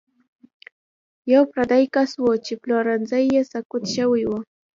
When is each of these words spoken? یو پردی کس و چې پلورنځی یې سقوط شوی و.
یو 1.33 1.41
پردی 1.51 1.83
کس 1.93 2.11
و 2.17 2.25
چې 2.45 2.53
پلورنځی 2.61 3.23
یې 3.33 3.41
سقوط 3.51 3.83
شوی 3.95 4.23
و. 4.27 4.31